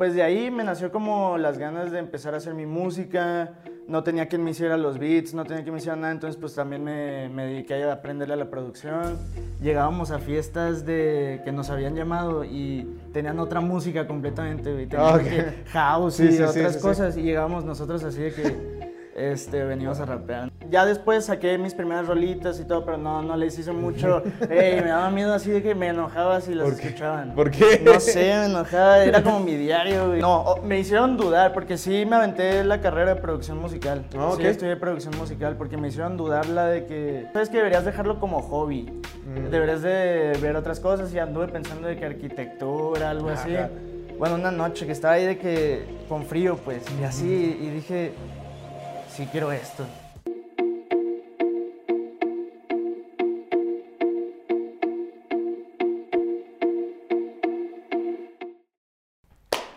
[0.00, 3.52] pues de ahí me nació como las ganas de empezar a hacer mi música.
[3.86, 6.54] No tenía quien me hiciera los beats, no tenía quien me hiciera nada, entonces pues
[6.54, 9.18] también me, me dediqué a aprenderle a la producción.
[9.60, 14.86] Llegábamos a fiestas de que nos habían llamado y tenían otra música completamente, güey.
[14.86, 15.46] Tenían Ah, de que ok.
[15.72, 16.80] house y sí, sí, otras sí.
[16.80, 18.89] cosas y llegábamos nosotros así de que
[19.20, 20.50] este, veníamos a rapear.
[20.70, 24.22] Ya después saqué mis primeras rolitas y todo, pero no, no les hice mucho.
[24.50, 27.34] Ey, me daba miedo así de que me enojaba si las escuchaban.
[27.34, 27.80] ¿Por qué?
[27.84, 30.20] No sé, me enojaba, era como mi diario, güey.
[30.20, 34.04] No, o- me hicieron dudar porque sí me aventé la carrera de producción musical.
[34.16, 34.40] Ah, ok.
[34.40, 38.18] Sí, estudié producción musical porque me hicieron dudar la de que, sabes que deberías dejarlo
[38.20, 38.82] como hobby.
[39.26, 39.50] Mm.
[39.50, 43.54] Deberías de ver otras cosas y anduve pensando de que arquitectura, algo así.
[43.54, 43.68] Ajá.
[44.18, 48.12] Bueno, una noche que estaba ahí de que con frío, pues, y así, y dije,
[49.14, 49.86] sí quiero esto.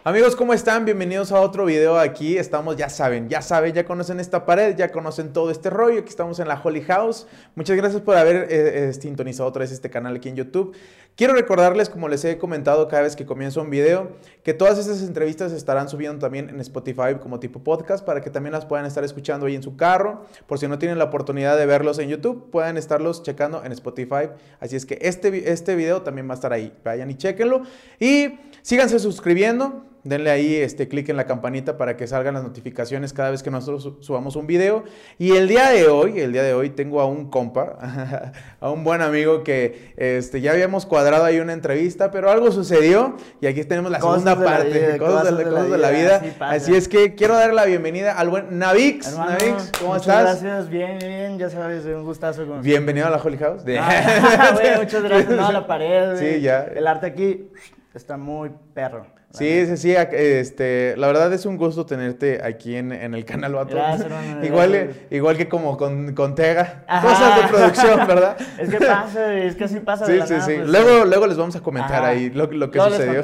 [0.05, 0.83] Amigos, ¿cómo están?
[0.83, 2.37] Bienvenidos a otro video aquí.
[2.37, 6.01] Estamos, ya saben, ya saben, ya conocen esta pared, ya conocen todo este rollo.
[6.01, 7.25] Aquí estamos en la Holy House.
[7.55, 10.75] Muchas gracias por haber eh, eh, sintonizado otra vez este canal aquí en YouTube.
[11.15, 14.11] Quiero recordarles, como les he comentado cada vez que comienzo un video,
[14.43, 18.51] que todas estas entrevistas estarán subiendo también en Spotify como tipo podcast para que también
[18.51, 20.25] las puedan estar escuchando ahí en su carro.
[20.47, 24.31] Por si no tienen la oportunidad de verlos en YouTube, puedan estarlos checando en Spotify.
[24.59, 26.73] Así es que este, este video también va a estar ahí.
[26.83, 27.61] Vayan y chequenlo.
[28.01, 29.92] Y síganse suscribiendo.
[30.03, 33.49] Denle ahí este clic en la campanita para que salgan las notificaciones cada vez que
[33.49, 34.83] nosotros su- subamos un video.
[35.17, 38.83] Y el día de hoy, el día de hoy tengo a un compa, a un
[38.83, 43.63] buen amigo que este, ya habíamos cuadrado ahí una entrevista, pero algo sucedió y aquí
[43.63, 46.21] tenemos la Cosas segunda de la parte, vida, cosas, de la, cosas de la vida.
[46.41, 49.07] así es que quiero dar la bienvenida al buen Navix.
[49.07, 50.41] Hermano, Navix, ¿cómo muchas estás?
[50.43, 53.63] gracias, bien, bien, ya sabes, un gustazo con Bienvenido a la Holy House.
[53.79, 55.29] Ah, muchas gracias.
[55.29, 56.17] No, la pared.
[56.17, 56.63] Sí, ya.
[56.63, 57.47] El arte aquí
[57.93, 59.05] está muy perro.
[59.33, 63.53] Sí, sí, sí, este, la verdad es un gusto tenerte aquí en, en el canal,
[63.53, 63.75] vato.
[63.75, 64.95] Gracias, hermano, igual, gracias.
[65.09, 67.07] igual que como con, con Tega, Ajá.
[67.07, 68.37] cosas de producción, ¿verdad?
[68.59, 70.05] Es que pasa, es que así pasa.
[70.05, 70.53] de Sí, la sí, nada, sí.
[70.57, 72.07] pues, Luego, luego les vamos a comentar Ajá.
[72.09, 73.21] ahí lo, lo que Luego sucedió.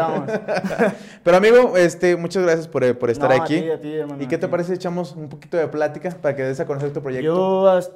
[1.23, 3.61] Pero amigo, este, muchas gracias por, eh, por estar No, a aquí.
[3.61, 6.09] ti, a ti, hermano, ¿Y qué a te parece si echamos un poquito de plática
[6.21, 7.23] para que des a conocer tu proyecto?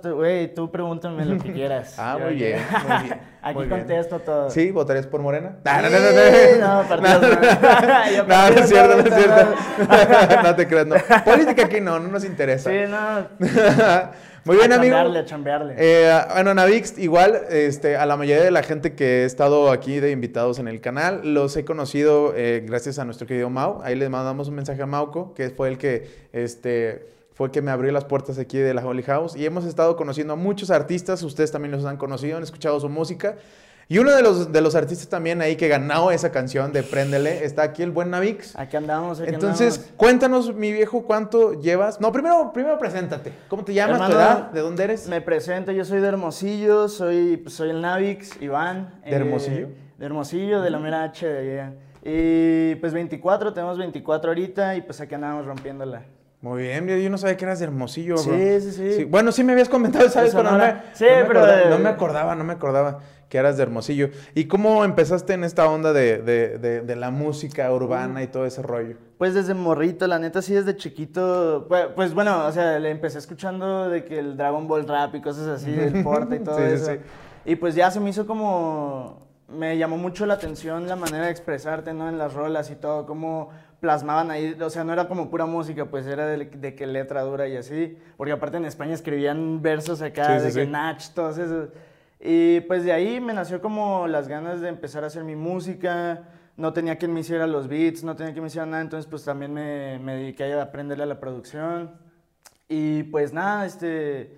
[0.04, 1.96] Yo, güey, tú pregúntame lo que quieras.
[1.98, 3.80] Ah, muy bien, muy bien, Aquí muy bien.
[3.80, 4.50] contesto todo.
[4.52, 4.72] ¿Sí?
[4.72, 5.58] ¿Votarías por Morena?
[5.66, 8.03] Sí, no, no, no, no, partidos no.
[8.28, 10.44] No, no es cierto, no es cierto.
[10.44, 10.96] No te creas, no.
[11.26, 12.70] Política aquí no, no nos interesa.
[12.70, 13.28] Sí, no.
[14.46, 14.94] Muy bien, a amigo.
[14.94, 15.76] chambearle, a chambearle.
[15.78, 20.02] Eh, bueno, Navix, igual, este, a la mayoría de la gente que he estado aquí
[20.02, 23.82] de invitados en el canal, los he conocido eh, gracias a nuestro querido Mau.
[23.84, 27.62] Ahí les mandamos un mensaje a Mauco, que fue el que, este, fue el que
[27.62, 29.34] me abrió las puertas aquí de la Holy House.
[29.38, 32.90] Y hemos estado conociendo a muchos artistas, ustedes también los han conocido, han escuchado su
[32.90, 33.36] música.
[33.90, 37.44] Y uno de los, de los artistas también ahí que ganó esa canción de Préndele,
[37.44, 38.56] está aquí el buen Navix.
[38.56, 39.98] Aquí andamos, aquí Entonces, andamos.
[39.98, 42.00] cuéntanos, mi viejo, ¿cuánto llevas?
[42.00, 43.34] No, primero, primero preséntate.
[43.50, 43.98] ¿Cómo te llamas?
[43.98, 44.52] ¿Tu Hermano, edad?
[44.52, 45.08] ¿De dónde eres?
[45.08, 49.00] Me presento, yo soy de Hermosillo, soy, pues, soy el Navix, Iván.
[49.04, 49.68] eh, ¿De Hermosillo?
[49.98, 51.74] de Hermosillo, de la mera H de allá.
[52.06, 56.04] Y pues 24, tenemos 24 ahorita y pues aquí andamos rompiéndola.
[56.44, 58.38] Muy bien, yo no sabía que eras de Hermosillo, Sí, bro.
[58.60, 59.04] sí, sí.
[59.06, 60.36] Bueno, sí me habías comentado, ¿sabes?
[60.36, 60.76] Pero no me.
[60.92, 63.00] Sí, no me pero acordaba, no me acordaba, no me acordaba
[63.30, 64.10] que eras de Hermosillo.
[64.36, 68.46] ¿Y cómo empezaste en esta onda de, de- de- de la música urbana y todo
[68.46, 68.98] ese rollo?
[69.18, 73.20] Pues desde morrito, la neta sí desde chiquito, pues, pues, bueno, o sea, le empecé
[73.20, 76.64] escuchando de que el Dragon Ball Rap y cosas así, del porte y todo Sí,
[76.68, 76.92] sí, eso.
[76.92, 77.00] sí.
[77.46, 81.32] Y pues ya se me hizo como, me llamó mucho la atención la manera de
[81.32, 82.10] expresarte, ¿no?
[82.10, 83.50] En las rolas y todo, cómo
[83.84, 87.22] plasmaban ahí, o sea, no era como pura música, pues era de, de que letra
[87.24, 90.72] dura y así, porque aparte en España escribían versos acá, Sí, sí, de que sí.
[90.72, 91.68] Nach, todos esos.
[92.18, 96.30] Y pues de ahí me nació como las ganas de empezar a hacer mi música.
[96.56, 99.26] No tenía quien me hiciera los beats, no tenía quien me hiciera nada, entonces pues
[99.26, 101.92] también me, me dediqué a aprenderle a la producción.
[102.70, 104.38] Y pues nada, este,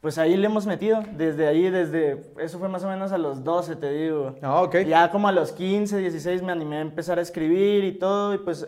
[0.00, 3.44] pues ahí le hemos metido, desde ahí, desde, eso fue más o menos a los
[3.44, 4.34] 12, te digo.
[4.40, 4.78] Ah, ok.
[4.86, 8.38] Ya como a los 15, 16 me animé a empezar a escribir y todo, y
[8.38, 8.66] pues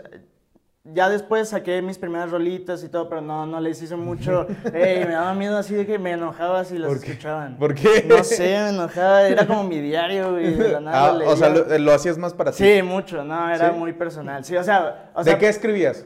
[0.84, 4.46] ya después saqué mis primeras rolitas y todo, pero no, no les hice mucho.
[4.74, 7.56] Ey, me daba miedo así de que me enojaba si las escuchaban.
[7.56, 8.04] ¿Por qué?
[8.06, 11.48] No sé, me enojaba, era como mi diario, güey, de la nada Ah, o sea,
[11.48, 12.58] lo, lo hacías más para ti.
[12.58, 13.78] Sí, mucho, no, era ¿Sí?
[13.78, 14.44] muy personal.
[14.44, 16.04] Sí, o sea, o ¿De qué escribías?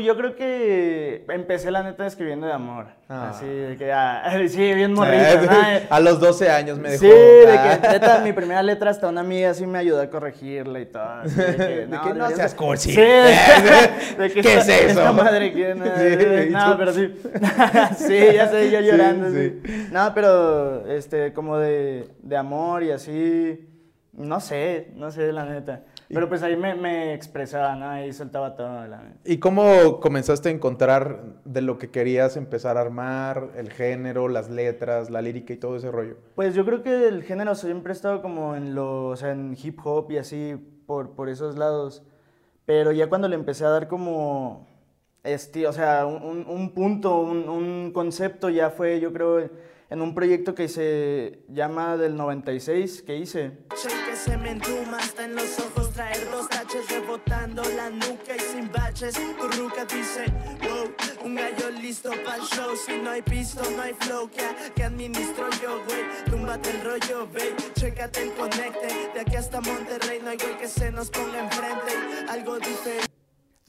[0.00, 2.86] Uh, yo creo que empecé la neta escribiendo de amor.
[3.08, 3.30] Ah.
[3.30, 5.52] Así, de que ah, sí, bien morrito, ¿no?
[5.90, 7.02] a los 12 años me dejó.
[7.02, 10.80] Sí, de que neta, mi primera letra hasta una amiga sí me ayudó a corregirla
[10.80, 11.02] y todo.
[11.02, 12.92] así de que, De que no seas de- cursi.
[12.92, 15.00] Sí, de que ¿Qué esta- es eso?
[15.00, 17.14] esta madre que no, Sí, ¿y no, pero sí.
[17.96, 19.30] sí, ya sé, yo llorando.
[19.30, 19.60] sí.
[19.64, 19.88] sí.
[19.92, 23.66] No, pero este, como de, de amor y así.
[24.12, 25.82] No sé, no sé, la neta.
[26.12, 27.88] Pero pues ahí me, me expresaba, ¿no?
[27.88, 28.86] Ahí soltaba todo.
[28.86, 29.14] La...
[29.24, 34.50] ¿Y cómo comenzaste a encontrar de lo que querías empezar a armar, el género, las
[34.50, 36.16] letras, la lírica y todo ese rollo?
[36.34, 39.56] Pues yo creo que el género siempre ha estado como en lo, o sea, en
[39.60, 42.02] hip hop y así, por, por esos lados.
[42.66, 44.66] Pero ya cuando le empecé a dar como,
[45.22, 49.48] este, o sea, un, un punto, un, un concepto, ya fue, yo creo
[49.90, 53.58] en un proyecto que se llama del 96 que hice.
[53.68, 58.40] que se me entuma hasta en los ojos traer dos taches rebotando la nuca y
[58.40, 59.14] sin baches.
[59.38, 60.24] Curruca dice,
[60.62, 62.74] wow, un gallo listo para show.
[62.74, 66.02] Si no hay pisto, no hay flow que, que administro yo, güey.
[66.30, 67.54] Túmbate el rollo, babe.
[67.78, 69.10] Chécate el conecte.
[69.12, 71.92] De aquí hasta Monterrey no hay güey que se nos ponga enfrente.
[72.30, 73.09] Algo diferente.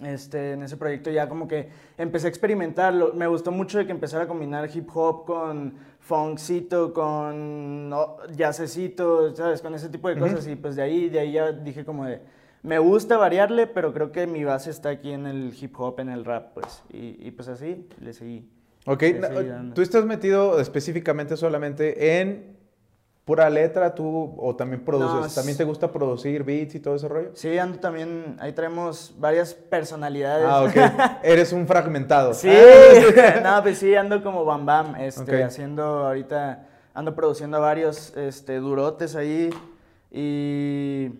[0.04, 3.14] Este, en ese proyecto ya como que empecé a experimentarlo.
[3.14, 9.36] Me gustó mucho de que empezara a combinar hip hop con funkcito, con no, jazzecito,
[9.36, 9.62] ¿sabes?
[9.62, 10.48] Con ese tipo de cosas.
[10.48, 12.22] Y pues de ahí, de ahí ya dije como de,
[12.64, 16.10] me gusta variarle, pero creo que mi base está aquí en el hip hop, en
[16.10, 16.84] el rap, pues.
[16.92, 18.50] Y, y pues así le seguí.
[18.86, 19.04] Ok,
[19.76, 22.58] tú estás metido específicamente solamente en
[23.26, 27.32] pura letra, tú o también produces, ¿también te gusta producir beats y todo ese rollo?
[27.34, 30.46] Sí, ando también, ahí traemos varias personalidades.
[30.48, 31.22] Ah, ok.
[31.24, 32.34] Eres un fragmentado.
[32.34, 32.50] Sí,
[33.44, 39.16] no, pues sí, ando como Bam Bam, este, haciendo ahorita, ando produciendo varios este, durotes
[39.16, 39.50] ahí
[40.10, 41.12] y,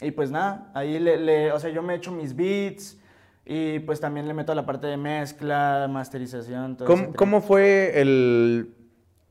[0.00, 2.98] y pues nada, ahí le, le, o sea, yo me echo mis beats,
[3.44, 6.76] y pues también le meto la parte de mezcla, masterización.
[6.76, 8.74] Todo ¿Cómo, ¿Cómo, fue el,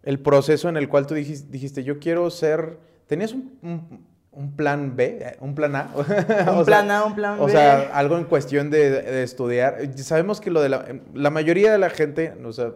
[0.04, 2.78] el proceso en el cual tú dijiste, dijiste yo quiero ser,
[3.08, 5.92] tenías un, un, plan B, eh, un plan A.
[6.56, 7.44] un plan A, un plan B.
[7.44, 9.78] O sea, algo en cuestión de, estudiar.
[9.98, 12.72] Sabemos que lo de la, la mayoría de la gente, o sea,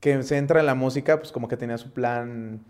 [0.00, 2.60] que se entra en la música, pues como que tenía su plan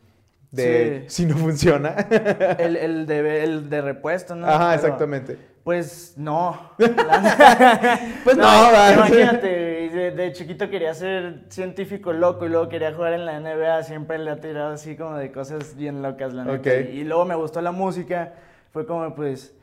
[0.51, 1.95] de si no funciona.
[2.59, 4.47] el, el, de, el de repuesto, ¿no?
[4.47, 5.37] Ajá, exactamente.
[5.65, 6.73] Pues no.
[8.25, 13.39] pues no, imagínate, de, chiquito quería ser científico loco y luego quería jugar en la
[13.41, 16.75] NBA, siempre le ha tirado así como de cosas bien locas, la neta.
[16.75, 18.35] Y, luego me gustó la música,
[18.73, 19.55] fue como pues...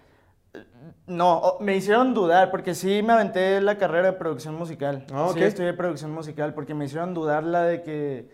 [1.07, 5.05] No, me hicieron dudar porque sí me aventé la carrera de producción musical.
[5.11, 8.29] Ah, sí, estudié producción musical porque me hicieron dudar la de que...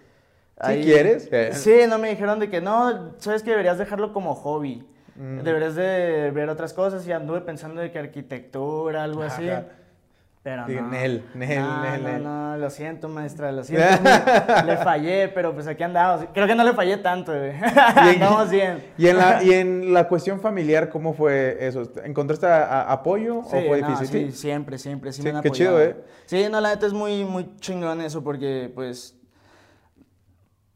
[0.67, 1.29] ¿Sí quieres?
[1.53, 4.85] Sí, no, me dijeron de que no, sabes que deberías dejarlo como hobby.
[5.15, 5.41] Mm.
[5.41, 9.49] Deberías de ver otras cosas y anduve pensando de que arquitectura, algo así.
[10.43, 10.89] Pero no.
[10.89, 13.85] Nel, Nel, no, Nel, no, no, lo siento, maestra, lo siento.
[14.65, 16.25] le fallé, pero pues aquí andamos.
[16.33, 17.53] Creo que no le fallé tanto, güey.
[17.95, 18.83] Andamos bien.
[18.97, 21.83] ¿Y en, la, y en la cuestión familiar, ¿cómo fue eso?
[22.03, 24.31] ¿Encontraste apoyo o fue difícil?
[24.31, 25.13] Sí, siempre, siempre.
[25.13, 25.95] Sí, me han qué chido, ¿eh?
[26.25, 29.20] Sí, no, la neta es muy, muy chingón eso porque, pues,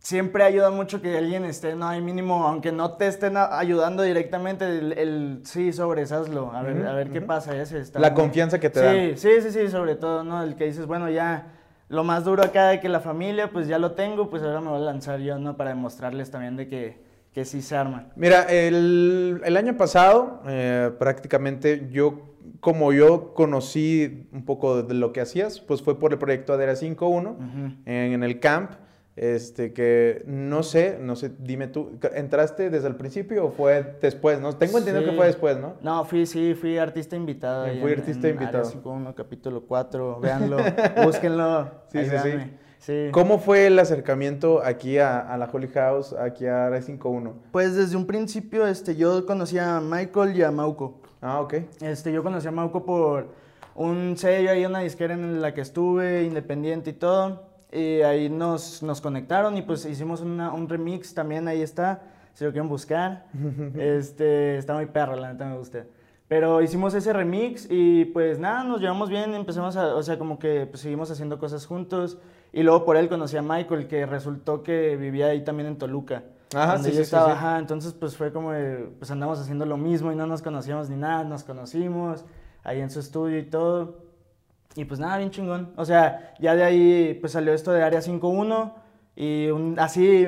[0.05, 4.63] siempre ayuda mucho que alguien esté, no hay mínimo, aunque no te estén ayudando directamente,
[4.67, 7.59] el, sí, sobreshazlo, a ver, a ver qué pasa.
[7.59, 8.91] Ese está la confianza que te da.
[8.91, 10.43] Sí, sí, sí, sí, sobre todo, ¿no?
[10.43, 11.47] El que dices, bueno, ya
[11.89, 14.69] lo más duro acá de que la familia, pues ya lo tengo, pues ahora me
[14.69, 15.57] voy a lanzar yo, ¿no?
[15.57, 17.01] Para demostrarles también de que,
[17.33, 18.09] que sí se arma.
[18.15, 25.13] Mira, el, el año pasado, eh, prácticamente yo como yo conocí un poco de lo
[25.13, 28.71] que hacías, pues fue por el proyecto Adera 5.1 en, el camp.
[29.15, 34.41] Este, que no sé, no sé, dime tú, ¿entraste desde el principio o fue después,
[34.41, 34.53] no?
[34.57, 35.75] Tengo entendido que fue después, ¿no?
[35.81, 37.65] No, fui, sí, fui artista invitado.
[37.79, 38.69] fui artista invitado.
[39.15, 40.57] capítulo 4, véanlo,
[41.05, 41.71] búsquenlo.
[41.93, 42.17] Sí, sí,
[42.79, 47.31] sí, ¿Cómo fue el acercamiento aquí a, la Holy House, aquí a Área 5.1?
[47.53, 50.99] Pues desde un principio, este, yo conocí a Michael y a Mauco.
[51.21, 51.53] Ah, ok.
[51.79, 53.29] Este, yo conocí a Mauco por
[53.75, 57.54] un sello y una disquera en la que estuve, independiente y todo.
[57.75, 62.03] Y ahí nos, nos conectaron y pues hicimos un remix también, ahí está,
[62.33, 63.25] si lo quieren buscar.
[63.77, 65.85] este, está muy perro, la neta me gusta.
[66.27, 70.39] Pero hicimos ese remix y pues nada, nos llevamos bien, empezamos a, o sea, como
[70.39, 72.17] que pues, seguimos haciendo cosas juntos.
[72.53, 76.23] Y luego por él conocí a Michael, que resultó que vivía ahí también en Toluca.
[76.55, 78.51] Ajá, sí, yo estaba, Ajá, entonces pues fue como,
[78.97, 82.23] pues andamos haciendo lo mismo y no nos conocíamos ni nada, nos conocimos
[82.63, 84.04] ahí en su estudio y todo.
[84.75, 85.71] Y pues nada, bien chingón.
[85.77, 88.73] O sea, ya de ahí pues salió esto de Área 5.1
[89.15, 90.27] y así,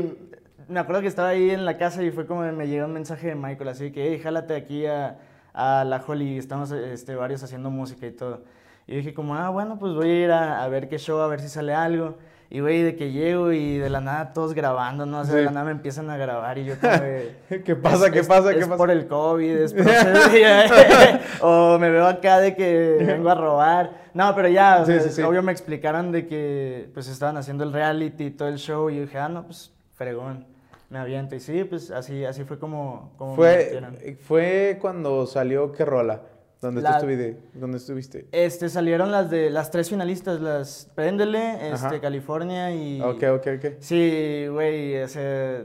[0.70, 3.28] me acuerdo que estaba ahí en la casa y fue como me llegó un mensaje
[3.28, 5.18] de Michael, así que, hey, jálate aquí a,
[5.54, 8.44] a la Holly, estamos este, varios haciendo música y todo.
[8.88, 11.28] Y dije como, ah, bueno, pues voy a ir a, a ver qué show, a
[11.28, 12.18] ver si sale algo.
[12.50, 15.20] Y, güey, de que llego y de la nada todos grabando, ¿no?
[15.20, 16.94] O sea, de la nada me empiezan a grabar y yo como
[17.66, 18.10] ¿Qué pasa?
[18.10, 18.54] ¿Qué pasa?
[18.54, 18.78] ¿Qué es pasa?
[18.78, 19.86] por el COVID, es por...
[21.42, 23.92] o me veo acá de que vengo a robar.
[24.14, 24.84] No, pero ya,
[25.26, 28.96] obvio me explicaron de que, pues, estaban haciendo el reality y todo el show y
[28.96, 30.46] yo dije, ah, no, pues, fregón.
[30.90, 31.36] me aviento.
[31.36, 33.98] Y sí, pues así, así fue como, como me Fue, metieron.
[34.22, 36.22] fue cuando salió ¿Qué rola?
[36.62, 37.38] ¿Dónde, tú La- estuviste?
[37.54, 38.28] ¿Dónde estuviste?
[38.32, 42.02] Este, salieron las de las tres finalistas, las Préndele, este, Ajá.
[42.02, 43.00] California y...
[43.02, 43.66] Ok, ok, ok.
[43.80, 45.64] Sí, güey, o sea...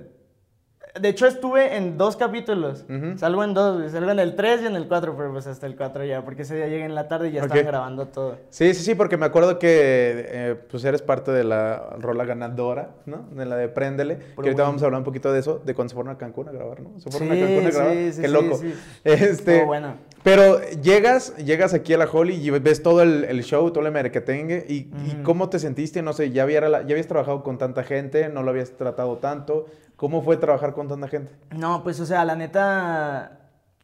[1.01, 2.85] De hecho, estuve en dos capítulos.
[2.87, 3.17] Ujú.
[3.17, 3.91] Salgo en dos.
[3.93, 6.43] Salgo en el 3 y en el 4, pero pues hasta el 4 ya, porque
[6.43, 8.37] ese día llegué en la tarde y ya estaban grabando todo.
[8.51, 12.91] Sí, sí, sí, porque me acuerdo que eh, pues eres parte de la rola ganadora,
[13.07, 13.25] ¿no?
[13.31, 14.17] De la de Préndele.
[14.19, 14.65] que ahorita bueno.
[14.65, 16.81] vamos a hablar un poquito de eso, de cuando se fueron a Cancún a grabar,
[16.81, 17.01] ¿no?
[17.01, 17.93] Se fueron Sí, a Cancún a sí, grabar.
[17.95, 18.57] sí, Qué sí, loco.
[18.59, 18.75] sí.
[19.05, 19.95] Este, bueno.
[20.23, 23.93] Pero llegas, llegas aquí a la Holly y ves todo el, el show, todo el
[23.93, 27.83] merquetengue y, y cómo te sentiste, no sé, ya, había, ya habías trabajado con tanta
[27.83, 29.67] gente, no lo habías tratado tanto.
[30.03, 31.31] ¿Cómo fue trabajar con tanta gente?
[31.53, 33.39] No, pues, o sea, la neta,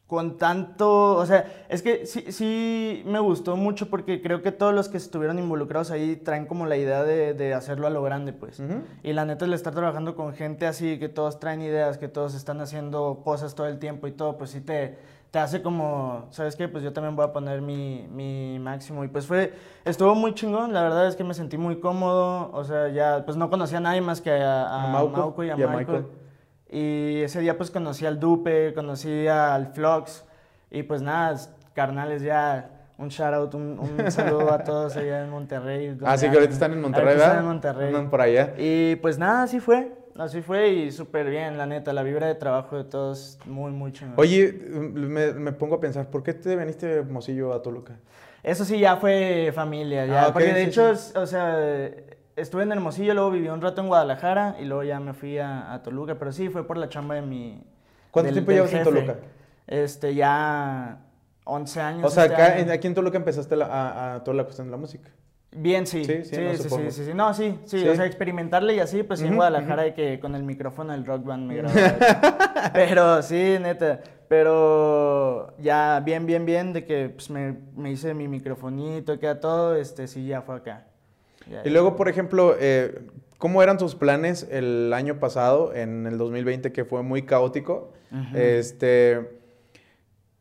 [0.08, 4.74] con tanto, o sea, es que sí, sí me gustó mucho porque creo que todos
[4.74, 8.32] los que estuvieron involucrados ahí traen como la idea de, de hacerlo a lo grande,
[8.32, 8.60] pues.
[9.04, 12.34] Y la neta, el estar trabajando con gente así, que todos traen ideas, que todos
[12.34, 14.98] están haciendo cosas todo el tiempo y todo, pues sí te,
[15.30, 16.68] te hace como, ¿sabes qué?
[16.68, 19.04] Pues yo también voy a poner mi, mi máximo.
[19.04, 19.52] Y pues fue,
[19.84, 23.36] estuvo muy chingón, la verdad es que me sentí muy cómodo, o sea, ya, pues
[23.36, 25.76] no conocía a nadie más que a, a A Mauco y a, y Michael.
[25.76, 26.06] Michael.
[26.70, 30.24] Y ese día pues conocí al Dupe, conocí al Flox
[30.70, 31.36] y pues nada,
[31.74, 35.88] carnales ya, un shout out, un, un saludo a todos allá en Monterrey.
[35.88, 37.26] donde Ah, sí, que ahorita están en Monterrey, ¿verdad?
[37.26, 37.88] están en Monterrey.
[37.88, 38.54] Andan por allá.
[38.58, 42.34] Y pues nada, así fue, así fue y súper bien, la neta, la vibra de
[42.34, 44.14] trabajo de todos muy, muy chingón.
[44.16, 47.96] Oye, me, me pongo a pensar, ¿por qué te veniste de Hermosillo a Toluca?
[48.42, 50.26] Eso sí, ya fue familia, ya.
[50.26, 51.12] Ah, porque de sí, hecho, sí.
[51.16, 51.58] o sea,
[52.36, 55.72] estuve en Hermosillo, luego viví un rato en Guadalajara y luego ya me fui a,
[55.72, 57.62] a Toluca, pero sí, fue por la chamba de mi...
[58.10, 58.84] ¿Cuánto del- tiempo del llevas en.
[58.84, 59.16] Toluca?
[59.66, 60.98] Este, ya
[61.44, 62.04] 11 años.
[62.04, 62.62] O sea, este acá, año.
[62.62, 65.10] en- aquí en Toluca empezaste la- a, a toda la cuestión de la música.
[65.50, 66.04] Bien, sí.
[66.04, 67.14] Sí, Sí, sí, no, sí, sí.
[67.14, 67.88] No, sí, sí.
[67.88, 71.06] O sea, experimentarle y así, pues sí, en Guadalajara de que con el micrófono del
[71.06, 72.70] rock band me grababa.
[72.74, 74.00] Pero sí, neta.
[74.28, 79.74] Pero ya bien, bien, bien, de que pues, me, me hice mi microfonito queda todo,
[79.74, 80.86] este, sí, ya fue acá.
[81.50, 83.00] Ya, Y luego, por ejemplo, eh,
[83.38, 87.92] ¿cómo eran tus planes el año pasado, en el 2020, que fue muy caótico?
[88.34, 89.38] Este,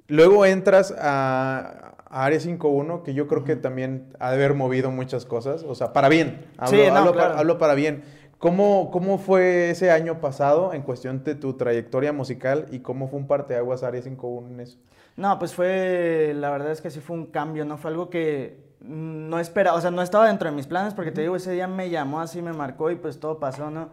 [0.08, 4.92] luego entras a, a Área 51, que yo creo que también ha de haber movido
[4.92, 6.46] muchas cosas, o sea, para bien.
[6.58, 7.30] Hablo, Sí, no, hablo claro.
[7.30, 8.04] para, hablo para bien.
[8.38, 13.20] ¿Cómo, ¿Cómo fue ese año pasado en cuestión de tu trayectoria musical y cómo fue
[13.20, 14.78] un parteaguas Área 51 en eso?
[15.16, 18.68] No, pues fue, la verdad es que sí fue un cambio, no fue algo que
[18.80, 21.68] no esperaba, o sea, no estaba dentro de mis planes porque te digo, ese día
[21.68, 23.90] me llamó así, me marcó y pues todo pasó, ¿no?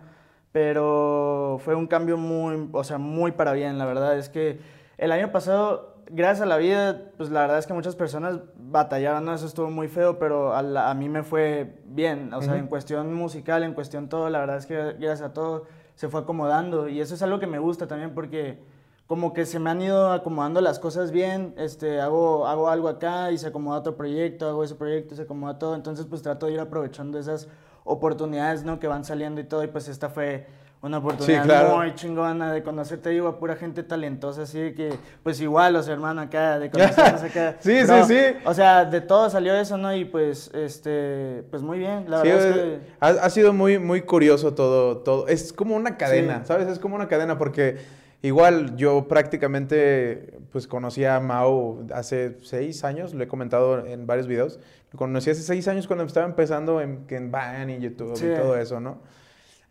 [0.52, 4.60] Pero fue un cambio muy, o sea, muy para bien, la verdad es que
[4.98, 9.24] el año pasado, gracias a la vida, pues la verdad es que muchas personas batallaron,
[9.24, 9.34] ¿no?
[9.34, 12.66] Eso estuvo muy feo, pero a, la- a mí me fue bien, o sea, en
[12.66, 16.88] cuestión musical, en cuestión todo, la verdad es que gracias a todo se fue acomodando.
[16.88, 18.58] Y eso es algo que me gusta también porque
[19.06, 23.30] como que se me han ido acomodando las cosas bien, este, hago, hago algo acá
[23.32, 26.46] y se acomoda otro proyecto, hago ese proyecto y se acomoda todo, entonces pues trato
[26.46, 27.48] de ir aprovechando esas
[27.84, 28.80] oportunidades, ¿no?
[28.80, 30.46] Que van saliendo y todo, y pues esta fue
[30.84, 31.76] una oportunidad claro.
[31.78, 36.26] muy chingona de conocerte, digo, a pura gente talentosa, así que, pues igual, los hermanos
[36.26, 37.56] acá, de conocernos acá.
[37.60, 38.20] Sí, sí, sí.
[38.44, 39.94] O sea, de todo salió eso, ¿no?
[39.96, 42.78] Y pues, este, pues muy bien, la Sí, verdad es que...
[43.00, 45.26] ha, ha sido muy, muy curioso todo, todo.
[45.26, 46.48] Es como una cadena, Sí.
[46.48, 46.68] ¿sabes?
[46.68, 47.78] Es como una cadena porque
[48.20, 54.26] igual yo prácticamente pues conocí a Mao hace seis años, lo he comentado en varios
[54.26, 54.58] videos.
[54.92, 58.56] Lo conocí hace seis años cuando estaba empezando en, en Vine y YouTube y todo
[58.56, 58.98] eso, ¿no?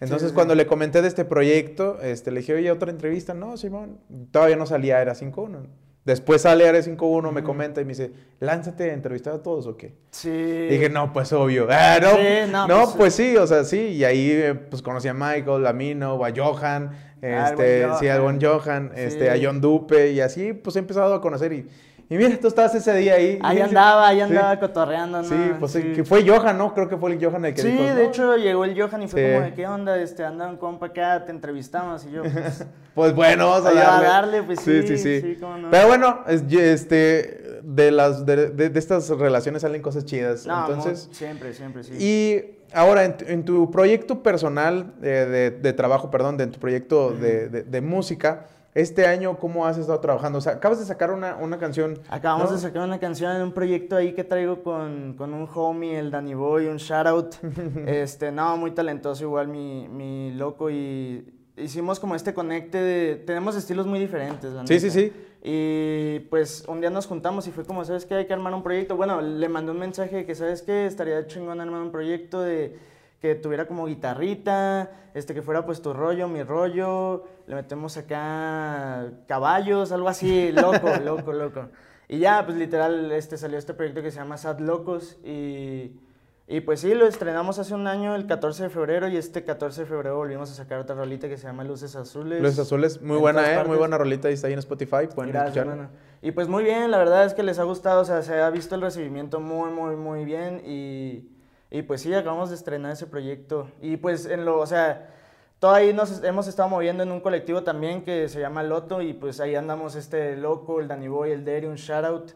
[0.04, 0.58] Entonces sí, cuando sí.
[0.58, 3.34] le comenté de este proyecto, este, le dije, oye, otra entrevista.
[3.34, 4.00] No, Simón,
[4.32, 5.68] todavía no salía Era 5.1.
[6.06, 7.48] Después sale Era 5.1, me Ujú.
[7.48, 9.94] comenta y me dice, lánzate a entrevistar a todos o qué.
[10.12, 10.30] Sí.
[10.30, 11.68] Dije, no, pues obvio.
[11.70, 13.80] Ah, no, Sí, no, no, pues, pues, sí, o sea, sí.
[13.80, 16.92] Y ahí eh, pues conocí a Michael, a Mino, a Johan,
[17.24, 18.92] Ah, este, buen sí, buen Johan.
[18.96, 19.36] Este, a.
[19.42, 21.54] John Dupe, y así pues he empezado a conocer.
[21.54, 21.68] Y,
[22.14, 23.40] y mira, tú estabas ese día ahí.
[23.42, 24.22] Ahí andaba, ahí sí.
[24.22, 25.28] andaba cotorreando, ¿no?
[25.28, 26.74] Sí, pues sí, que fue Johan, ¿no?
[26.74, 27.84] Creo que fue el Johan el que Sí, dijo.
[27.84, 29.34] de "No, hecho llegó el Johan y fue Sí.
[29.34, 33.16] como de qué onda, este, anda un compa acá, te entrevistamos y yo, pues, Pues
[33.16, 34.08] bueno, vamos a a darle.
[34.08, 35.38] darle, pues sí, sí, sí, sí.
[35.42, 35.70] no.
[35.72, 40.46] Pero bueno, es- este, de, las, de, de- de estas relaciones salen cosas chidas.
[40.46, 41.94] no, Entonces, siempre, siempre, sí.
[42.00, 46.52] Y ahora, en, tu- en tu proyecto personal eh, de, de trabajo, perdón, de en
[46.52, 50.40] tu proyecto de, de- de música, este año, ¿cómo has estado trabajando?
[50.40, 52.00] O sea, acabas de sacar una, una canción.
[52.10, 52.56] Acabamos ¿no?
[52.56, 56.10] de sacar una canción en un proyecto ahí que traigo con, con un homie, el
[56.12, 57.36] Danny Boy, un shout out.
[57.88, 61.26] este, no, muy talentoso igual mi, mi loco y
[61.58, 63.16] hicimos como este conecte de...
[63.16, 64.82] Tenemos estilos muy diferentes, la Sí, neta.
[64.82, 65.14] sí, sí.
[65.46, 68.16] Y pues un día nos juntamos y fue como, ¿sabes qué?
[68.16, 68.96] Hay que armar un proyecto.
[68.96, 70.86] Bueno, le mandé un mensaje de que, ¿sabes qué?
[70.86, 72.80] Estaría chingón armar un proyecto de
[73.24, 79.14] que tuviera como guitarrita, este, que fuera pues tu rollo, mi rollo, le metemos acá
[79.30, 81.70] caballos, algo así, loco, loco, loco.
[82.10, 85.98] Y ya, pues literal, este, salió este proyecto que se llama Sad Locos y...
[86.46, 89.84] Y pues sí, lo estrenamos hace un año, el 14 de febrero, y este 14
[89.84, 92.42] de febrero volvimos a sacar otra rolita que se llama Luces Azules.
[92.42, 93.64] Luces Azules, muy buena, ¿eh?
[93.64, 95.66] Muy buena rolita, ahí está ahí en Spotify, pueden Gracias,
[96.22, 98.50] Y pues muy bien, la verdad es que les ha gustado, o sea, se ha
[98.50, 101.33] visto el recibimiento muy, muy, muy bien, y,
[101.74, 103.68] y pues sí, acabamos de estrenar ese proyecto.
[103.82, 105.10] Y pues en lo, o sea,
[105.58, 109.14] todo ahí nos hemos estado moviendo en un colectivo también que se llama Loto, y
[109.14, 112.32] pues ahí andamos este loco, el Danny Boy, el Derry, un shout out.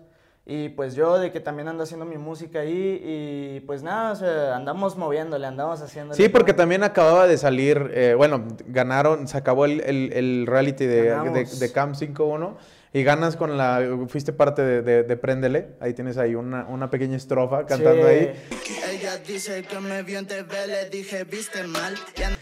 [0.50, 4.16] Y pues yo de que también ando haciendo mi música ahí y pues nada, o
[4.16, 6.16] sea, andamos moviéndole, andamos haciendo...
[6.16, 11.02] Sí, porque también acababa de salir, eh, bueno, ganaron, se acabó el, el, reality de,
[11.32, 12.56] de, de, Cam 5-1
[12.94, 17.18] y ganas con la, fuiste parte de, de, Préndele, ahí tienes ahí una, una pequeña
[17.18, 18.34] estrofa cantando ahí.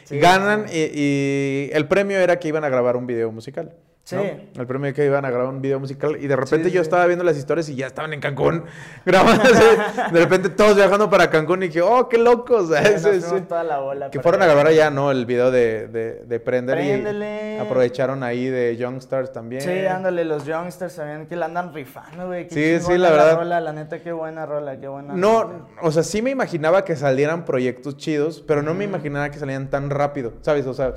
[0.10, 0.22] Ella.
[0.22, 3.74] Ganan y, y el premio era que iban a grabar un video musical.
[4.06, 4.18] Sí.
[4.18, 7.26] El premio que iban a grabar un video musical y de repente yo estaba viendo
[7.26, 8.64] las historias y ya estaban en Cancún
[9.06, 9.44] grabando.
[9.44, 12.70] de repente todos viajando para Cancún y dije, oh, qué locos.
[13.50, 15.10] toda la bola que fueron a grabar allá, ¿no?
[15.10, 19.64] El video de, de, de Prender y aprovecharon ahí de Youngstars también.
[19.64, 22.48] Sí, ándale, los Youngstars también que la andan rifando, güey.
[22.52, 23.38] Sí, sí, la verdad.
[23.38, 25.16] Rola, la neta, qué buena rola, qué buena.
[25.16, 29.40] No, o sea, sí me imaginaba que salieran proyectos chidos, pero no me imaginaba que
[29.40, 30.68] salían tan rápido, ¿sabes?
[30.68, 30.94] O sea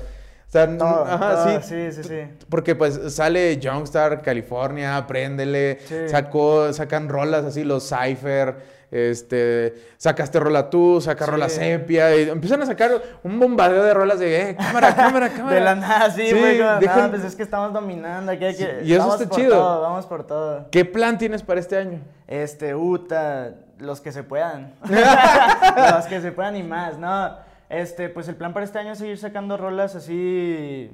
[0.49, 5.77] o sea, ajá, sí, sí, sí, Porque pues sale Youngstar, California, Préndele,
[6.07, 8.55] sacó, sacan rolas así, los Cypher,
[8.89, 14.17] este, sacaste rola tú, saca rola sepia, y empiezan a sacar un bombardeo de rolas
[14.17, 15.55] de, eh, cámara, cámara, cámara.
[15.55, 18.81] De la nada, sí, güey, nada, pues es que estamos dominando, aquí hay que...
[18.83, 19.81] Y eso está chido.
[19.81, 20.65] vamos por todo.
[20.71, 21.99] ¿Qué plan tienes para este año?
[22.25, 24.73] Este, Uta, los que se puedan.
[25.93, 27.48] los que se puedan y más, ¿no?
[27.69, 30.89] Este, pues el plan para este año es seguir sacando rolas así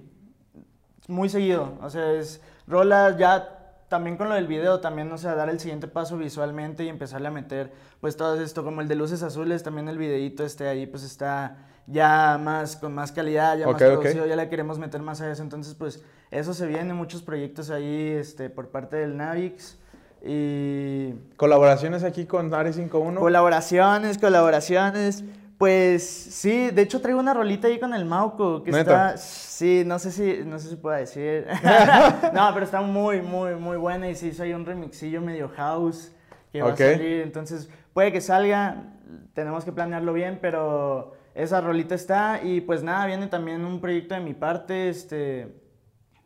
[1.07, 1.77] muy seguido.
[1.81, 3.55] O sea, es rolas ya
[3.87, 7.27] también con lo del video, también, o sea, dar el siguiente paso visualmente y empezarle
[7.27, 10.85] a meter, pues todo esto, como el de luces azules, también el videito este ahí,
[10.85, 11.57] pues está
[11.87, 15.43] ya más, con más calidad, ya más producido, ya le queremos meter más a eso.
[15.43, 19.77] Entonces, pues eso se viene, muchos proyectos ahí, este, por parte del Navix.
[20.23, 21.13] Y...
[21.37, 23.19] ¿Colaboraciones aquí con Ari 51?
[23.19, 25.23] Colaboraciones, colaboraciones.
[25.57, 29.99] Pues sí, de hecho traigo una rolita ahí con el Mauco que está sí, no
[29.99, 31.47] sé si no sé si puedo decir.
[32.33, 36.11] no, pero está muy muy muy buena y sí soy un remixillo medio house
[36.51, 38.83] que va a salir, entonces puede que salga,
[39.33, 44.15] tenemos que planearlo bien, pero esa rolita está y pues nada, viene también un proyecto
[44.15, 45.55] de mi parte este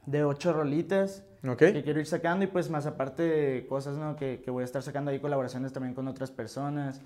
[0.06, 1.24] de ocho rolitas.
[1.72, 4.18] Que quiero ir sacando y pues más aparte de cosas, ¿no?
[4.18, 7.02] Que, que voy a estar sacando ahí colaboraciones también con otras personas.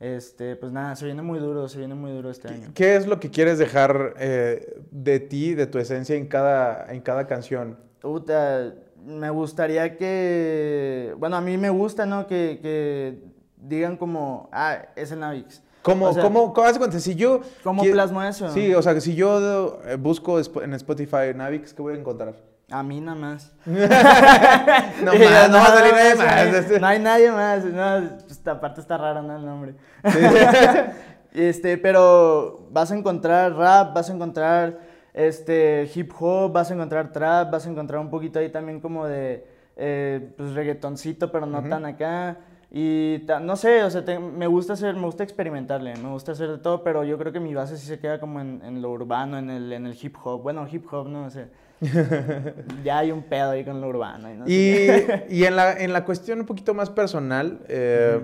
[0.00, 2.70] Este, pues nada, se viene muy duro, se viene muy duro este año.
[2.72, 7.00] ¿Qué es lo que quieres dejar eh, de ti, de tu esencia en cada, en
[7.00, 7.76] cada canción?
[8.00, 12.28] Puta, me gustaría que, bueno, a mí me gusta, ¿no?
[12.28, 13.18] Que, que
[13.56, 15.62] digan como, ah, es el Navix.
[15.82, 17.00] ¿Cómo, cómo, cómo, cuenta?
[17.00, 17.40] Si yo...
[17.64, 18.52] ¿Cómo plasmo eso?
[18.52, 22.34] Sí, o sea, que si yo eh, busco en Spotify Navix, ¿qué voy a encontrar?
[22.70, 23.50] A mí nada más.
[23.64, 26.80] no más, no, va a salir nadie más.
[26.80, 27.64] No hay nadie más.
[27.64, 29.36] No, esta parte está rara, ¿no?
[29.36, 29.74] El nombre.
[31.34, 34.78] este, pero vas a encontrar rap, vas a encontrar
[35.12, 39.06] este, hip hop, vas a encontrar trap, vas a encontrar un poquito ahí también como
[39.06, 42.38] de eh, pues reggaetoncito, pero no tan acá.
[42.70, 46.58] Y no sé, o sea, me gusta hacer, me gusta experimentarle, me gusta hacer de
[46.58, 49.38] todo, pero yo creo que mi base sí se queda como en, en lo urbano,
[49.38, 50.42] en el, en el hip hop.
[50.42, 51.48] Bueno, hip hop, no sé.
[52.84, 54.28] ya hay un pedo ahí con lo urbano.
[54.46, 54.86] Y,
[55.30, 58.20] y, en, la, en la cuestión un poquito más personal, eh,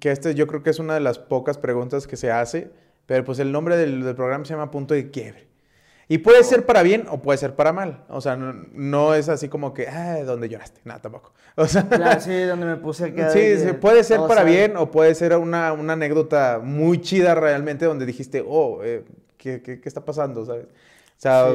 [0.00, 2.70] que este yo creo que es una de las pocas preguntas que se hace,
[3.06, 5.48] pero pues el nombre del, del programa se llama Punto de Quiebre.
[6.10, 8.04] Y puede ser para bien o puede ser para mal.
[8.08, 10.80] O sea, no, es así como que, ah, donde lloraste.
[10.84, 11.34] Nada, tampoco.
[11.54, 14.90] O sea, claro, sí, donde me puse a Sí, sí, puede ser para bien o
[14.90, 19.04] puede ser una, una, anécdota muy chida realmente donde dijiste, oh, eh,
[19.36, 20.46] ¿qué, qué, qué, está pasando?
[20.46, 20.66] ¿Sabes?
[21.18, 21.48] O sea,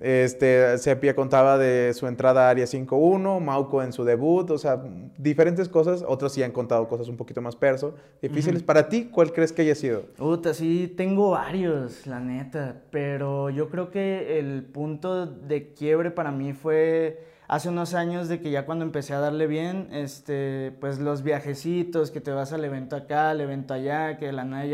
[0.00, 4.82] este, Sepia contaba de su entrada a Área 5-1, Mauco en su debut, o sea,
[5.16, 6.04] diferentes cosas.
[6.04, 8.64] Otros sí han contado cosas un poquito más perso, difíciles.
[8.64, 10.02] Para ti, ¿cuál crees que haya sido?
[10.16, 12.82] Puta, sí, tengo varios, la neta.
[12.90, 18.40] Pero yo creo que el punto de quiebre para mí fue hace unos años de
[18.40, 22.64] que ya cuando empecé a darle bien, este, pues los viajecitos, que te vas al
[22.64, 24.64] evento acá, al evento allá, que la nada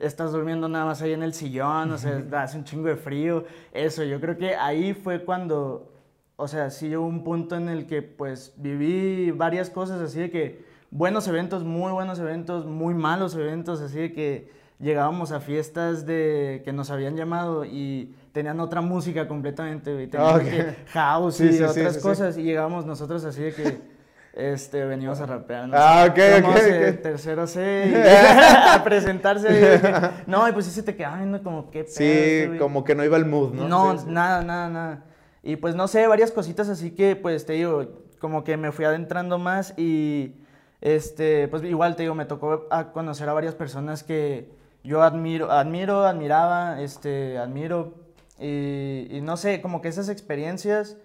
[0.00, 3.44] estás durmiendo nada más ahí en el sillón, o sea, hace un chingo de frío,
[3.72, 5.92] eso, yo creo que ahí fue cuando,
[6.36, 10.30] o sea, sí hubo un punto en el que pues viví varias cosas así de
[10.30, 16.06] que buenos eventos, muy buenos eventos, muy malos eventos, así de que llegábamos a fiestas
[16.06, 20.06] de que nos habían llamado y tenían otra música completamente.
[20.06, 20.66] Tenían Ah, de que ok.
[20.92, 22.00] house y sí, sí, otras sí.
[22.00, 23.97] cosas y llegábamos nosotros así de que
[24.38, 25.68] este venimos a rapear.
[25.68, 25.76] ¿no?
[25.76, 27.94] Ah, ok, Somos, ok, eh, tercero C y
[28.74, 29.48] a presentarse.
[29.48, 32.58] y que- no, y pues sí se te quedaba viendo como este Sí, güey.
[32.58, 33.68] como que no iba el mood, ¿no?
[33.68, 34.10] No, Sí, sí.
[34.12, 35.04] nada, nada, nada.
[35.42, 37.88] Y pues no sé, varias cositas así que pues te digo,
[38.20, 40.34] como que me fui adentrando más y
[40.80, 44.50] este, pues igual te digo, me tocó a conocer a varias personas que
[44.84, 47.94] yo admiro, admiro, admiraba, este, admiro
[48.38, 50.96] y, y no sé, como que esas experiencias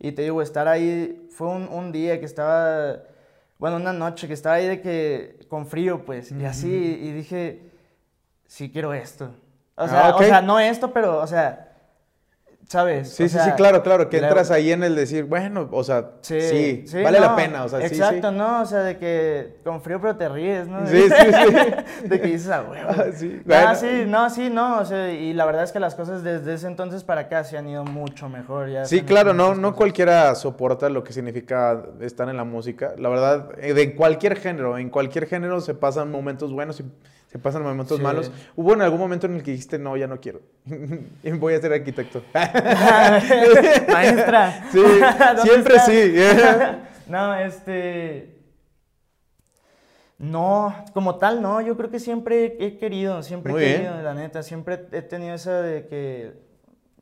[0.00, 2.96] y te digo, estar ahí, fue un, un día que estaba,
[3.58, 7.60] bueno, una noche que estaba ahí de que con frío pues y así y dije,
[8.46, 9.30] sí quiero esto.
[9.76, 10.20] O sea, Ah, ok.
[10.22, 11.69] o sea, no esto, pero, o sea,
[12.70, 13.08] ¿sabes?
[13.12, 15.68] Sí, O sí, sea, sí, claro, claro, que la- entras ahí en el decir, bueno,
[15.72, 17.94] o sea, sí, Sí, sí, vale la pena, o sea, sí, sí.
[17.96, 18.62] Exacto, ¿no?
[18.62, 20.86] O sea, de que con frío pero te ríes, ¿no?
[20.86, 22.04] Sí, sí, sí.
[22.08, 22.64] de que dices, ah.
[22.88, 23.74] Ah, sí, Ah, bueno.
[23.74, 26.68] sí, no, sí, no, o sea, y la verdad es que las cosas desde ese
[26.68, 28.68] entonces para acá se han ido mucho mejor.
[28.70, 32.92] Ya Sí, claro, no, no cualquiera soporta lo que significa estar en la música.
[32.98, 36.84] La verdad, eh, de cualquier género, en cualquier género se pasan momentos buenos y
[37.30, 38.02] se pasan momentos Sí.
[38.02, 38.32] malos.
[38.56, 40.40] ¿Hubo en algún momento en el que dijiste, no, ya no quiero?
[41.38, 42.22] voy a ser arquitecto.
[43.88, 44.64] Maestra.
[44.72, 45.86] Sí, ¿dónde siempre está?
[45.86, 46.14] sí.
[47.06, 48.36] no, este.
[50.18, 51.60] No, como tal, no.
[51.60, 53.82] Yo creo que siempre he querido, siempre Muy he bien.
[53.82, 54.42] querido, la neta.
[54.42, 56.32] Siempre he tenido esa de que,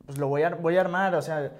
[0.05, 1.15] pues lo voy a, voy a armar.
[1.15, 1.51] O sea,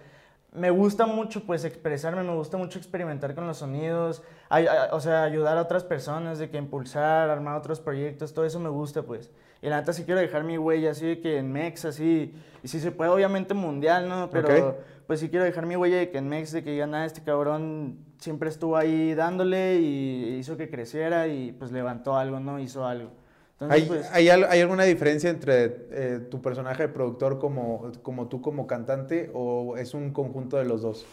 [0.53, 4.21] me gusta mucho, pues, expresarme, me gusta mucho experimentar con los sonidos.
[4.49, 8.45] Ay- ay- o sea, ayudar a otras personas, de que impulsar, armar otros proyectos, todo
[8.45, 9.31] eso me gusta, pues.
[9.62, 12.33] Y la neta sí quiero dejar mi huella, así de que en Mex, así.
[12.63, 14.29] Y si se puede, obviamente mundial, ¿no?
[14.29, 17.05] Pero pues sí quiero dejar mi huella de que en Mex, de que digan, ah,
[17.05, 22.59] este cabrón siempre estuvo ahí dándole y hizo que creciera y pues levantó algo, ¿no?
[22.59, 23.12] Hizo algo.
[23.53, 27.91] Entonces, ¿Hay, pues, hay, al- hay alguna diferencia entre eh, tu personaje de productor como,
[28.01, 31.05] como tú como cantante o es un conjunto de los dos?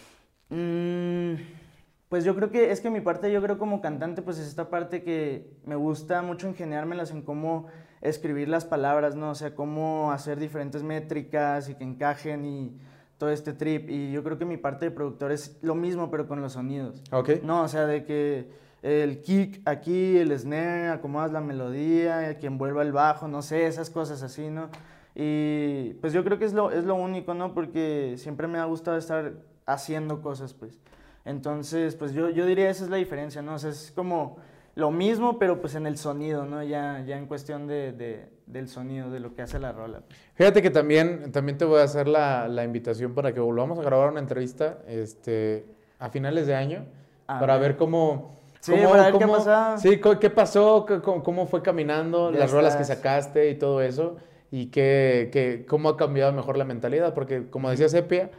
[0.50, 1.34] mm,
[2.08, 4.70] pues yo creo que es que mi parte, yo creo como cantante, pues es esta
[4.70, 7.66] parte que me gusta mucho ingeniármelas en cómo
[8.00, 9.30] escribir las palabras, ¿no?
[9.30, 12.76] O sea, cómo hacer diferentes métricas y que encajen y
[13.18, 13.90] todo este trip.
[13.90, 17.02] Y yo creo que mi parte de productor es lo mismo, pero con los sonidos.
[17.10, 17.42] ¿Ok?
[17.42, 18.50] No, o sea, de que
[18.82, 23.90] el kick aquí, el snare, acomodas la melodía, que envuelva el bajo, no sé, esas
[23.90, 24.68] cosas así, ¿no?
[25.14, 27.54] Y pues yo creo que es lo, es lo único, ¿no?
[27.54, 29.32] Porque siempre me ha gustado estar
[29.64, 30.78] haciendo cosas, pues.
[31.26, 33.54] Entonces, pues yo, yo diría esa es la diferencia, ¿no?
[33.54, 34.38] O sea, es como
[34.76, 36.62] lo mismo, pero pues en el sonido, ¿no?
[36.62, 40.00] Ya, ya en cuestión de, de- del sonido, de lo que hace la rola.
[40.06, 40.18] pues.
[40.34, 43.82] Fíjate que también, también te voy a hacer la, la invitación para que volvamos a
[43.82, 45.66] grabar una entrevista este,
[45.98, 46.84] a finales de año
[47.26, 47.70] A para ver.
[47.72, 48.30] ver cómo...
[48.60, 49.78] Sí, cómo- para ver qué pasado.
[49.78, 54.16] Sí, qué pasó, cómo, cómo fue caminando, Ya las rolas que sacaste y todo eso,
[54.52, 58.30] y qué, qué- cómo ha cambiado mejor la mentalidad, porque como decía Sepia,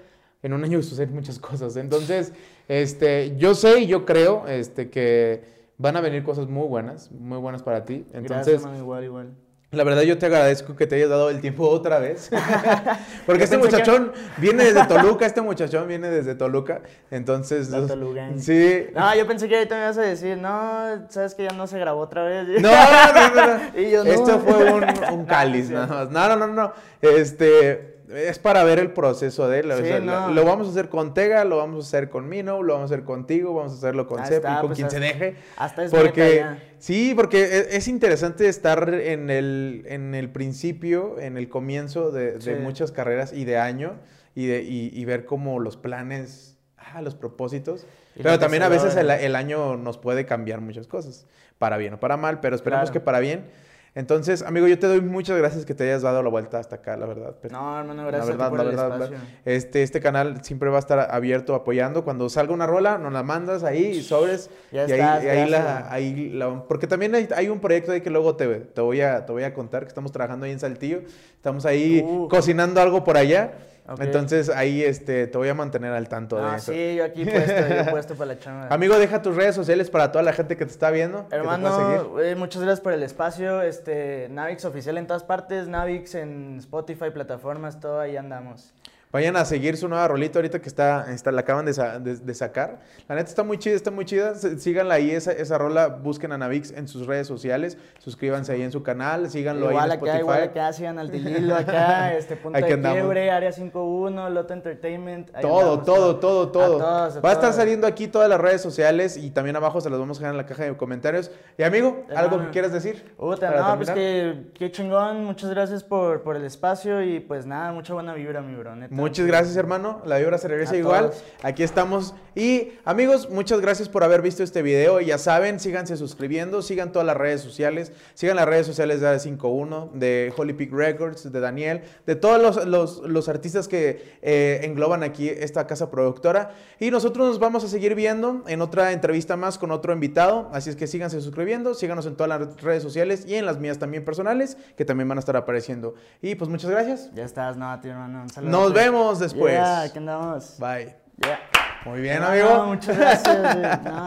[0.43, 1.76] en un año suceden muchas cosas.
[1.78, 2.34] Entonces,
[2.67, 5.43] este, yo sé y yo creo este, que
[5.78, 8.06] van a venir cosas muy buenas, muy buenas para ti.
[8.13, 9.30] Entonces, Gracias, igual, igual.
[9.71, 12.30] la verdad yo te agradezco que te hayas dado el tiempo otra vez.
[13.28, 16.82] Porque este pensé que- muchachón viene desde Toluca, este muchachón viene desde Toluca.
[17.12, 18.41] Entonces, La los- Tolugangue.
[18.41, 18.88] sí.
[18.95, 21.78] No, yo pensé que ahorita me ibas a decir, no, sabes que ya no se
[21.80, 22.47] grabó otra vez.
[22.62, 23.63] No, no, no, no.
[23.80, 24.10] Y yo, no.
[24.12, 26.10] Esto fue un, un cáliz, nada más.
[26.12, 26.71] No, no, no, no.
[27.02, 29.72] Este, es para ver el proceso de él.
[29.72, 30.28] o Sí, sea, no.
[30.30, 32.91] lo, lo vamos a hacer con Tega, lo vamos a hacer con Mino, lo vamos
[32.91, 35.08] a hacer contigo, vamos a hacerlo con Ahí Sep y con pues, quien se hasta-
[35.08, 35.36] deje.
[35.58, 36.63] Hasta es Porque, neta ya.
[36.80, 42.38] sí, porque e- es interesante estar en el, en el principio, en el comienzo de,
[42.62, 43.96] muchas carreras y de año
[44.36, 47.86] y, de, y, y ver como los planes, ah, los propósitos.
[48.22, 51.26] Pero también se a veces el, año nos puede cambiar muchas cosas,
[51.60, 52.93] para bien o para mal, pero esperemos Claro.
[52.93, 53.46] que para bien.
[53.95, 56.95] Entonces, amigo, yo te doy muchas gracias que te hayas dado la vuelta hasta acá,
[56.97, 57.34] la verdad.
[57.50, 59.17] No, hermano, la gracias a ti verdad, por la el verdad, la- espacio.
[59.45, 62.04] este, este canal siempre va a estar abierto apoyando.
[62.04, 64.50] Cuando salga una rola, nos la mandas ahí y sobres.
[64.71, 67.91] Ya y ahí, estás, y ahí la, ahí la- Porque también hay, hay un proyecto
[67.91, 70.52] ahí que luego te, te, voy a, te voy a contar que estamos trabajando ahí
[70.52, 71.02] en Saltillo.
[71.36, 72.28] Estamos ahí Uh.
[72.28, 73.54] cocinando algo por allá.
[74.00, 76.71] Entonces ahí este, te voy a mantener al tanto de Ah, eso.
[76.73, 78.67] sí, yo aquí puesto, yo puesto para la chamba.
[78.69, 81.26] Amigo, deja tus redes sociales para toda la gente que te está viendo.
[81.32, 83.62] Hermano, eh, muchas gracias por el espacio.
[83.62, 88.73] Este, Navix oficial en todas partes, Navix en Spotify, plataformas, todo ahí andamos.
[89.10, 92.17] Vayan a seguir su nueva rolita ahorita que está, está la acaban de, sa- de-
[92.17, 92.82] de sacar.
[93.08, 94.36] La neta está muy chida, está muy chida.
[94.36, 95.88] Síganla ahí, esa, esa rola.
[95.88, 97.78] Busquen a Navix en sus redes sociales.
[98.00, 99.30] Suscríbanse ahí en su canal.
[99.30, 100.20] Síganlo Igual ahí en acá, Spotify.
[100.20, 105.30] igual acá, sigan al Tililo acá, este punto de quiebre, Área 51, Loto Entertainment.
[105.34, 106.78] ahí Todo, andamos, todo, todo, A todo.
[106.78, 109.89] todos, a Va a estar saliendo aquí todas las redes sociales y también abajo se
[109.89, 111.32] las vamos a dejar en la caja de comentarios.
[111.58, 112.43] Y amigo, ¿algo Hermano.
[112.46, 113.04] que quieras decir?
[113.17, 113.96] Para no, pues terminar?
[113.96, 118.41] que qué chingón, muchas gracias por, por el espacio y pues nada, mucha buena vibra,
[118.41, 118.98] mi bro, neta.
[119.08, 120.02] Muchas gracias, hermano.
[120.06, 121.10] La vibra se regresa A igual.
[121.10, 121.24] todos.
[121.43, 122.13] Aquí estamos.
[122.36, 125.00] Y amigos, muchas gracias por haber visto este video.
[125.02, 129.91] Ya saben, síganse suscribiendo, sigan todas las redes sociales, sigan las redes sociales de A51,
[129.93, 135.02] de Holy Peak Records, de Daniel, de todos los, los- los artistas que eh, engloban
[135.04, 136.52] aquí esta casa productora.
[136.80, 140.50] Y nosotros nos vamos a seguir viendo en otra entrevista más con otro invitado.
[140.54, 143.80] Así es que síganse suscribiendo, síganos en todas las redes sociales y en las mías
[143.80, 145.96] también personales, que también van a estar apareciendo.
[146.22, 147.10] Y pues muchas gracias.
[147.15, 148.52] Ya estás, no, tío, hermano, un saludo.
[148.52, 148.87] Nos vemos
[149.19, 149.54] después.
[149.54, 150.56] Ya, aquí andamos.
[150.60, 150.95] Bye.
[151.17, 151.39] Ya.
[151.86, 152.50] Muy bien, No, amigo.
[152.50, 153.63] no, muchas gracias, güey.
[153.84, 154.06] No,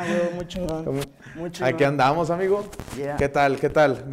[0.92, 1.00] güey.
[1.34, 1.74] Muy chingón.
[1.74, 2.64] Aquí andamos, amigo.
[2.96, 3.16] Yeah.
[3.16, 3.58] ¿Qué tal?
[3.58, 4.04] ¿Qué tal?